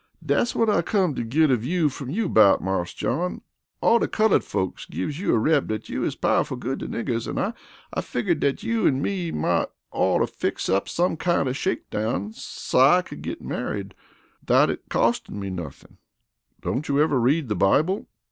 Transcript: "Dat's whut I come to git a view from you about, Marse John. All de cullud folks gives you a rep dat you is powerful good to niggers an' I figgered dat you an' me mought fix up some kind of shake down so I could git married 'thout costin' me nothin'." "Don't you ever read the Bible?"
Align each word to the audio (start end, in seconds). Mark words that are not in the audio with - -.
"Dat's 0.25 0.53
whut 0.53 0.67
I 0.67 0.81
come 0.81 1.13
to 1.13 1.23
git 1.23 1.51
a 1.51 1.55
view 1.55 1.87
from 1.87 2.09
you 2.09 2.25
about, 2.25 2.59
Marse 2.63 2.91
John. 2.95 3.41
All 3.81 3.99
de 3.99 4.07
cullud 4.07 4.43
folks 4.43 4.87
gives 4.87 5.19
you 5.19 5.31
a 5.31 5.37
rep 5.37 5.67
dat 5.67 5.89
you 5.89 6.03
is 6.03 6.15
powerful 6.15 6.57
good 6.57 6.79
to 6.79 6.87
niggers 6.87 7.27
an' 7.27 7.37
I 7.91 8.01
figgered 8.01 8.39
dat 8.39 8.63
you 8.63 8.87
an' 8.87 8.99
me 8.99 9.29
mought 9.31 9.69
fix 10.27 10.69
up 10.69 10.89
some 10.89 11.17
kind 11.17 11.47
of 11.47 11.55
shake 11.55 11.87
down 11.91 12.33
so 12.33 12.79
I 12.79 13.03
could 13.03 13.21
git 13.21 13.43
married 13.43 13.93
'thout 14.43 14.75
costin' 14.89 15.39
me 15.39 15.51
nothin'." 15.51 15.99
"Don't 16.61 16.87
you 16.87 16.99
ever 16.99 17.19
read 17.19 17.47
the 17.47 17.55
Bible?" 17.55 18.07